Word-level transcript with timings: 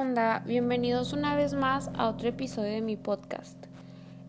Onda, 0.00 0.44
bienvenidos 0.46 1.12
una 1.12 1.34
vez 1.34 1.54
más 1.54 1.90
a 1.94 2.06
otro 2.06 2.28
episodio 2.28 2.70
de 2.70 2.82
mi 2.82 2.96
podcast. 2.96 3.56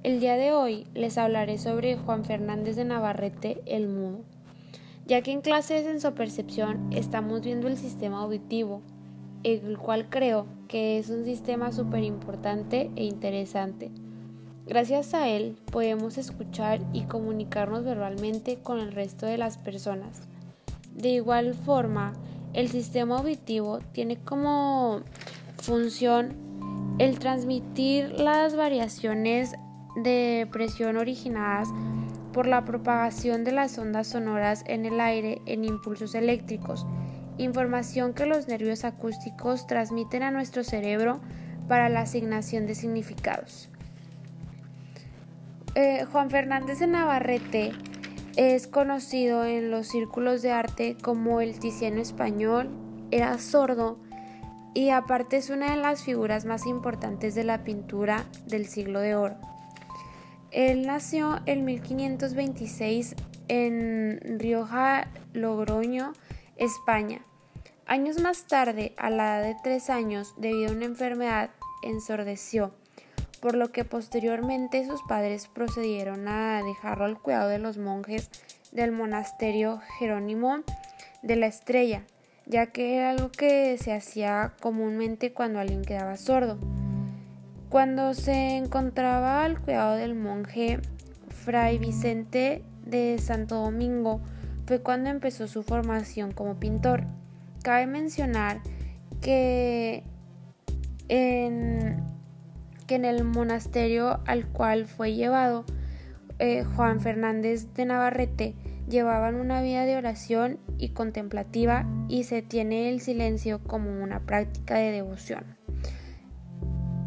El 0.02 0.20
día 0.20 0.36
de 0.36 0.52
hoy 0.52 0.88
les 0.96 1.20
hablaré 1.20 1.60
sobre 1.60 1.96
Juan 1.96 2.26
Fernández 2.26 2.76
de 2.76 2.86
Navarrete, 2.86 3.62
el 3.68 3.88
mudo, 3.88 4.22
ya 5.06 5.22
que 5.22 5.32
en 5.32 5.42
clase 5.42 5.76
de 5.76 5.84
sensopercepción 5.84 6.92
estamos 6.92 7.42
viendo 7.42 7.68
el 7.68 7.78
sistema 7.78 8.22
auditivo, 8.22 8.82
el 9.44 9.78
cual 9.78 10.10
creo 10.10 10.48
que 10.68 10.98
es 10.98 11.12
un 11.12 11.24
sistema 11.24 11.72
súper 11.72 12.04
importante 12.04 12.90
e 12.96 13.04
interesante. 13.04 13.92
Gracias 14.66 15.14
a 15.14 15.28
él 15.28 15.56
podemos 15.72 16.18
escuchar 16.18 16.82
y 16.94 17.04
comunicarnos 17.04 17.84
verbalmente 17.84 18.58
con 18.58 18.80
el 18.80 18.92
resto 18.92 19.28
de 19.28 19.38
las 19.38 19.60
personas. 19.60 20.22
De 20.96 21.10
igual 21.10 21.54
forma, 21.54 22.14
el 22.54 22.70
sistema 22.70 23.20
auditivo 23.20 23.78
tiene 23.92 24.18
como 24.18 25.02
función 25.62 26.96
el 27.00 27.20
transmitir 27.20 28.20
las 28.20 28.56
variaciones 28.56 29.56
de 29.96 30.48
presión 30.52 30.98
originadas 30.98 31.70
por 32.34 32.48
la 32.48 32.66
propagación 32.66 33.44
de 33.44 33.52
las 33.52 33.78
ondas 33.78 34.08
sonoras 34.08 34.64
en 34.68 34.86
el 34.86 35.00
aire 35.00 35.42
en 35.46 35.66
impulsos 35.66 36.16
eléctricos, 36.16 36.86
información 37.38 38.14
que 38.14 38.26
los 38.26 38.48
nervios 38.48 38.84
acústicos 38.84 39.66
transmiten 39.68 40.24
a 40.24 40.32
nuestro 40.32 40.64
cerebro 40.64 41.20
para 41.68 41.90
la 41.90 42.02
asignación 42.02 42.68
de 42.68 42.76
significados. 42.76 43.70
Eh, 45.76 46.06
Juan 46.12 46.30
Fernández 46.30 46.80
de 46.80 46.88
Navarrete 46.88 47.72
es 48.36 48.68
conocido 48.68 49.46
en 49.46 49.72
los 49.72 49.88
círculos 49.88 50.42
de 50.42 50.52
arte 50.52 50.98
como 51.02 51.42
el 51.42 51.60
Tiziano 51.60 52.02
español, 52.02 52.70
era 53.12 53.38
sordo 53.38 54.00
y 54.74 54.90
aparte 54.90 55.38
es 55.38 55.50
una 55.50 55.72
de 55.72 55.78
las 55.78 56.04
figuras 56.04 56.46
más 56.46 56.66
importantes 56.66 57.36
de 57.36 57.44
la 57.44 57.64
pintura 57.64 58.26
del 58.46 58.68
siglo 58.68 59.00
de 59.00 59.16
oro. 59.16 59.36
Él 60.52 60.86
nació 60.86 61.40
en 61.46 61.66
1526 61.66 63.16
en 63.48 64.40
Rioja, 64.40 65.08
Logroño, 65.34 66.14
España. 66.56 67.22
Años 67.86 68.20
más 68.22 68.46
tarde, 68.46 68.94
a 68.98 69.10
la 69.10 69.40
edad 69.40 69.48
de 69.48 69.58
tres 69.64 69.90
años, 69.90 70.34
debido 70.38 70.70
a 70.70 70.74
una 70.74 70.86
enfermedad, 70.86 71.50
ensordeció, 71.82 72.72
por 73.42 73.56
lo 73.56 73.72
que 73.72 73.86
posteriormente 73.86 74.86
sus 74.86 75.02
padres 75.04 75.48
procedieron 75.48 76.28
a 76.28 76.62
dejarlo 76.64 77.06
al 77.06 77.20
cuidado 77.20 77.50
de 77.50 77.60
los 77.60 77.78
monjes 77.78 78.30
del 78.72 78.92
monasterio 78.92 79.82
Jerónimo 79.98 80.60
de 81.24 81.36
la 81.36 81.48
Estrella, 81.48 82.04
ya 82.50 82.66
que 82.66 82.98
era 82.98 83.12
algo 83.12 83.30
que 83.30 83.78
se 83.78 83.94
hacía 83.94 84.54
comúnmente 84.60 85.32
cuando 85.32 85.60
alguien 85.60 85.84
quedaba 85.84 86.18
sordo. 86.18 86.58
Cuando 87.70 88.16
se 88.16 88.58
encontraba 88.58 89.44
al 89.46 89.62
cuidado 89.62 89.96
del 89.96 90.16
monje 90.16 90.80
Fray 91.30 91.78
Vicente 91.78 92.64
de 92.84 93.20
Santo 93.20 93.56
Domingo, 93.56 94.20
fue 94.66 94.82
cuando 94.82 95.12
empezó 95.12 95.48
su 95.48 95.62
formación 95.62 96.32
como 96.32 96.60
pintor. 96.60 97.04
Cabe 97.64 97.86
mencionar 97.86 98.62
que 99.22 100.04
en, 101.08 102.04
que 102.88 102.96
en 102.96 103.06
el 103.06 103.24
monasterio 103.26 104.22
al 104.26 104.48
cual 104.48 104.88
fue 104.88 105.14
llevado, 105.14 105.66
eh, 106.40 106.64
Juan 106.64 107.00
Fernández 107.00 107.74
de 107.76 107.86
Navarrete 107.86 108.56
llevaban 108.90 109.36
una 109.36 109.62
vida 109.62 109.86
de 109.86 109.96
oración 109.96 110.60
y 110.78 110.90
contemplativa 110.90 111.86
y 112.08 112.24
se 112.24 112.42
tiene 112.42 112.90
el 112.90 113.00
silencio 113.02 113.64
como 113.64 114.04
una 114.04 114.22
práctica 114.26 114.76
de 114.76 114.92
devoción. 114.92 115.58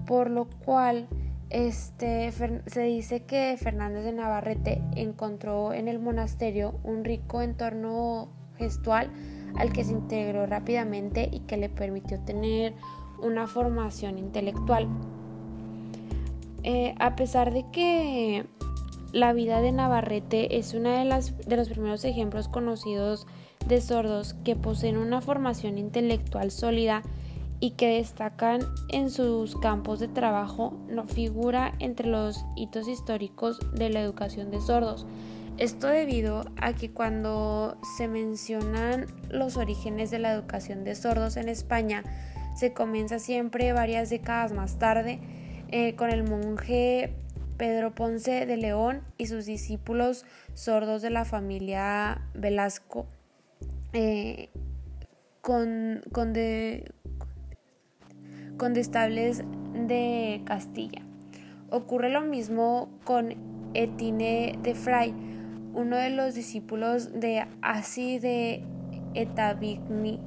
Por 0.07 0.31
lo 0.31 0.49
cual 0.65 1.09
este, 1.51 2.33
se 2.33 2.83
dice 2.83 3.25
que 3.25 3.57
Fernández 3.59 4.05
de 4.05 4.13
Navarrete 4.13 4.83
encontró 4.97 5.73
en 5.73 5.89
el 5.89 5.99
monasterio 5.99 6.81
un 6.83 7.05
rico 7.05 7.43
entorno 7.43 8.33
gestual 8.57 9.11
al 9.57 9.73
que 9.73 9.85
se 9.85 9.93
integró 9.93 10.47
rápidamente 10.47 11.29
y 11.31 11.41
que 11.41 11.57
le 11.57 11.69
permitió 11.69 12.21
tener 12.21 12.75
una 13.23 13.47
formación 13.47 14.19
intelectual. 14.19 14.89
Eh, 16.63 16.95
a 16.99 17.17
pesar 17.17 17.53
de 17.53 17.65
que 17.73 18.47
la 19.13 19.33
vida 19.33 19.61
de 19.61 19.73
Navarrete 19.73 20.59
es 20.59 20.75
uno 20.75 20.91
de, 20.91 21.33
de 21.47 21.57
los 21.57 21.69
primeros 21.69 22.05
ejemplos 22.05 22.49
conocidos 22.49 23.27
de 23.69 23.81
sordos 23.81 24.35
que 24.45 24.57
poseen 24.57 24.97
una 24.97 25.21
formación 25.21 25.79
intelectual 25.79 26.51
sólida 26.51 27.03
y 27.61 27.73
que 27.73 27.99
destacan 27.99 28.61
en 28.89 29.11
sus 29.11 29.57
campos 29.57 30.01
de 30.01 30.09
trabajo, 30.09 30.73
no 30.89 31.05
figura 31.05 31.75
entre 31.79 32.09
los 32.09 32.45
hitos 32.57 32.89
históricos 32.89 33.61
de 33.73 33.89
la 33.91 34.01
educación 34.01 34.51
de 34.51 34.61
sordos. 34.61 35.07
Esto 35.59 35.87
debido 35.87 36.45
a 36.57 36.73
que 36.73 36.91
cuando 36.91 37.77
se 37.97 38.09
mencionan 38.09 39.07
los 39.31 39.57
orígenes 39.59 40.11
de 40.11 40.19
la 40.19 40.33
educación 40.33 40.83
de 40.83 40.95
sordos 40.95 41.37
en 41.37 41.49
España, 41.49 42.03
se 42.57 42.73
comienza 42.73 43.19
siempre 43.19 43.73
varias 43.73 44.11
décadas 44.11 44.53
más 44.53 44.79
tarde 44.79 45.21
eh, 45.71 45.95
con 45.95 46.11
el 46.11 46.25
monje 46.25 47.15
Pedro 47.57 47.95
Ponce 47.95 48.47
de 48.47 48.57
León 48.57 49.03
y 49.19 49.27
sus 49.27 49.47
discípulos 49.47 50.25
sordos 50.55 51.03
de 51.03 51.11
la 51.11 51.25
familia 51.25 52.23
Velasco 52.35 53.07
eh, 53.93 54.49
con, 55.41 56.03
condestables 58.57 59.43
de 59.87 60.43
Castilla. 60.45 61.03
Ocurre 61.71 62.11
lo 62.11 62.23
mismo 62.23 62.89
con 63.05 63.35
Etine 63.75 64.59
de 64.63 64.75
Fray, 64.75 65.15
uno 65.75 65.97
de 65.97 66.11
los 66.11 66.35
discípulos 66.35 67.19
de 67.19 67.47
Asi 67.61 68.19
de 68.19 68.63
Etavigny. 69.15 70.21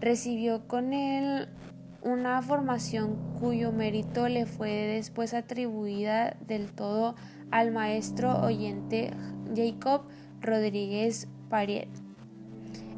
Recibió 0.00 0.66
con 0.68 0.92
él 0.92 1.48
una 2.02 2.40
formación 2.42 3.16
cuyo 3.40 3.72
mérito 3.72 4.28
le 4.28 4.46
fue 4.46 4.70
después 4.70 5.34
atribuida 5.34 6.36
del 6.46 6.72
todo 6.72 7.14
al 7.50 7.72
maestro 7.72 8.40
oyente 8.40 9.10
Jacob 9.54 10.02
Rodríguez 10.40 11.28
Pariet. 11.48 11.88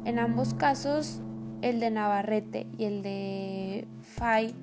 En 0.05 0.19
ambos 0.19 0.53
casos, 0.53 1.21
el 1.61 1.79
de 1.79 1.91
Navarrete 1.91 2.67
y 2.77 2.85
el 2.85 3.03
de 3.03 3.87
Fay, 4.01 4.53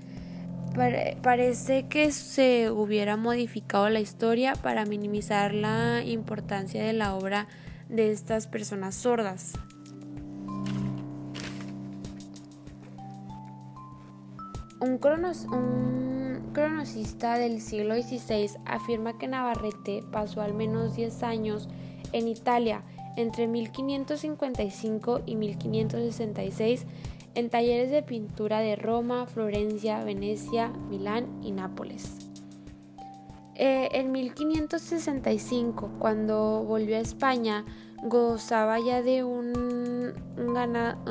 parece 1.22 1.88
que 1.88 2.12
se 2.12 2.70
hubiera 2.70 3.16
modificado 3.16 3.88
la 3.88 4.00
historia 4.00 4.54
para 4.54 4.84
minimizar 4.84 5.54
la 5.54 6.02
importancia 6.04 6.82
de 6.84 6.92
la 6.92 7.14
obra 7.14 7.48
de 7.88 8.12
estas 8.12 8.46
personas 8.46 8.94
sordas. 8.94 9.54
Un, 14.80 14.98
cronicista 16.52 17.36
del 17.36 17.60
siglo 17.60 17.94
XVI 17.94 18.50
afirma 18.64 19.18
que 19.18 19.26
Navarrete 19.26 20.04
pasó 20.12 20.40
al 20.40 20.54
menos 20.54 20.94
10 20.94 21.22
años 21.24 21.68
en 22.12 22.28
Italia 22.28 22.84
entre 23.16 23.48
1555 23.48 25.22
y 25.26 25.34
1566 25.34 26.86
en 27.34 27.50
talleres 27.50 27.90
de 27.90 28.02
pintura 28.02 28.60
de 28.60 28.76
Roma, 28.76 29.26
Florencia, 29.26 30.04
Venecia, 30.04 30.68
Milán 30.68 31.40
y 31.42 31.50
Nápoles. 31.50 32.30
Eh, 33.56 33.88
en 33.92 34.12
1565, 34.12 35.90
cuando 35.98 36.62
volvió 36.62 36.96
a 36.96 37.00
España, 37.00 37.64
gozaba 38.04 38.78
ya 38.78 39.02
de 39.02 39.24
un, 39.24 40.14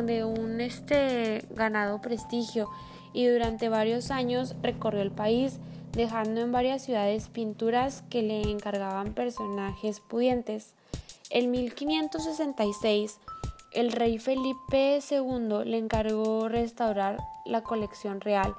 de 0.06 0.24
un 0.24 0.62
este, 0.62 1.46
ganado 1.54 2.00
prestigio 2.00 2.70
y 3.14 3.26
durante 3.26 3.70
varios 3.70 4.12
años 4.12 4.56
recorrió 4.62 5.02
el 5.02 5.12
país, 5.12 5.60
dejando 5.94 6.42
en 6.42 6.52
varias 6.52 6.84
ciudades 6.84 7.30
pinturas 7.30 8.04
que 8.10 8.22
le 8.22 8.42
encargaban 8.42 9.14
personajes 9.14 10.00
pudientes. 10.00 10.74
En 11.30 11.52
1566, 11.52 13.20
el 13.74 13.92
rey 13.92 14.18
Felipe 14.18 15.00
II 15.10 15.66
le 15.66 15.78
encargó 15.78 16.48
restaurar 16.50 17.18
la 17.46 17.64
colección 17.64 18.22
real, 18.22 18.56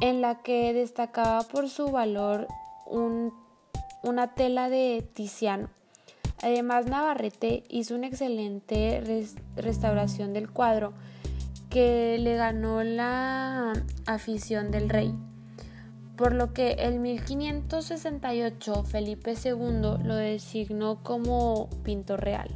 en 0.00 0.20
la 0.20 0.42
que 0.42 0.72
destacaba 0.72 1.42
por 1.42 1.68
su 1.68 1.90
valor 1.90 2.46
una 4.02 4.34
tela 4.34 4.68
de 4.68 5.04
Tiziano. 5.14 5.68
Además, 6.42 6.86
Navarrete 6.86 7.64
hizo 7.68 7.96
una 7.96 8.06
excelente 8.06 9.02
restauración 9.56 10.32
del 10.32 10.48
cuadro, 10.50 10.92
que 11.78 12.18
le 12.18 12.34
ganó 12.34 12.82
la 12.82 13.72
afición 14.04 14.72
del 14.72 14.88
rey, 14.88 15.14
por 16.16 16.34
lo 16.34 16.52
que 16.52 16.72
en 16.80 17.00
1568 17.02 18.82
Felipe 18.82 19.34
II 19.34 20.02
lo 20.02 20.16
designó 20.16 21.04
como 21.04 21.70
pintor 21.84 22.24
real. 22.24 22.50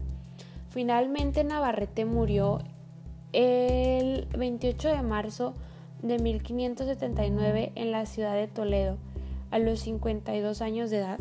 Finalmente 0.70 1.44
Navarrete 1.44 2.04
murió 2.04 2.64
el 3.32 4.26
28 4.36 4.88
de 4.88 5.02
marzo 5.02 5.54
de 6.02 6.18
1579 6.18 7.70
en 7.76 7.92
la 7.92 8.06
ciudad 8.06 8.34
de 8.34 8.48
Toledo, 8.48 8.98
a 9.52 9.60
los 9.60 9.78
52 9.82 10.60
años 10.62 10.90
de 10.90 10.98
edad. 10.98 11.20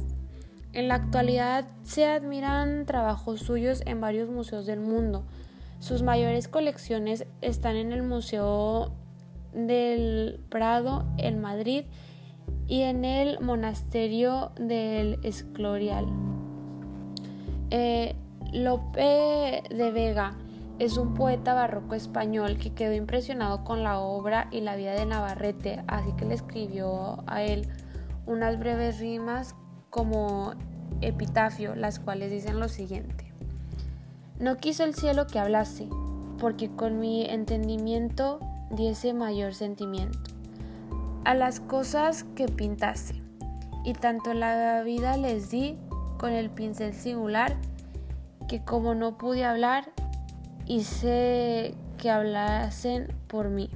En 0.74 0.88
la 0.88 0.96
actualidad 0.96 1.68
se 1.84 2.08
admiran 2.08 2.88
trabajos 2.88 3.42
suyos 3.42 3.84
en 3.86 4.02
varios 4.02 4.28
museos 4.28 4.66
del 4.66 4.80
mundo. 4.80 5.24
Sus 5.82 6.04
mayores 6.04 6.48
colecciones 6.48 7.26
están 7.42 7.76
en 7.76 7.92
el 7.92 8.04
Museo 8.04 8.92
del 9.52 10.40
Prado 10.48 11.08
en 11.18 11.42
Madrid 11.42 11.86
y 12.68 12.84
en 12.84 13.04
el 13.04 13.40
Monasterio 13.40 14.52
del 14.60 15.18
Escorial. 15.24 16.06
Eh, 17.72 18.16
Lope 18.54 19.64
de 19.72 19.92
Vega 19.92 20.38
es 20.78 20.98
un 20.98 21.16
poeta 21.16 21.56
barroco 21.56 21.96
español 21.96 22.60
que 22.60 22.76
quedó 22.76 22.94
impresionado 22.94 23.64
con 23.64 23.84
la 23.84 24.00
obra 24.00 24.50
y 24.52 24.62
la 24.62 24.76
vida 24.76 24.94
de 24.94 25.08
Navarrete, 25.08 25.84
así 25.88 26.12
que 26.16 26.26
le 26.26 26.36
escribió 26.36 27.24
a 27.26 27.42
él 27.42 27.68
unas 28.28 28.60
breves 28.60 29.00
rimas 29.00 29.56
como 29.90 30.54
epitafio, 31.02 31.74
las 31.74 31.98
cuales 32.00 32.30
dicen 32.30 32.60
lo 32.60 32.70
siguiente. 32.70 33.31
No 34.42 34.58
quiso 34.58 34.84
el 34.84 34.96
cielo 34.96 35.28
que 35.28 35.38
hablase, 35.38 35.88
porque 36.40 36.72
con 36.76 37.00
mi 37.00 37.26
entendimiento 37.30 38.40
diese 38.72 39.14
mayor 39.14 39.54
sentimiento 39.54 40.18
a 41.24 41.36
las 41.36 41.60
cosas 41.60 42.24
que 42.36 42.48
pintase, 42.48 43.22
y 43.86 43.94
tanto 43.94 44.34
la 44.34 44.82
vida 44.82 45.16
les 45.16 45.52
di 45.52 45.78
con 46.18 46.32
el 46.32 46.50
pincel 46.50 46.96
singular, 46.96 47.56
que 48.50 48.64
como 48.64 48.96
no 48.96 49.16
pude 49.20 49.46
hablar, 49.46 49.92
hice 50.66 51.76
que 52.00 52.10
hablasen 52.10 53.14
por 53.28 53.50
mí. 53.50 53.70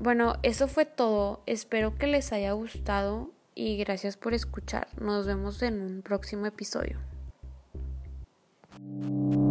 Bueno, 0.00 0.34
eso 0.42 0.66
fue 0.66 0.84
todo. 0.84 1.44
Espero 1.46 1.94
que 1.94 2.08
les 2.08 2.32
haya 2.32 2.50
gustado 2.52 3.30
y 3.54 3.76
gracias 3.76 4.16
por 4.16 4.34
escuchar. 4.34 4.88
Nos 5.00 5.28
vemos 5.28 5.62
en 5.62 5.80
un 5.80 6.02
próximo 6.02 6.46
episodio. 6.46 7.13
you 8.84 9.43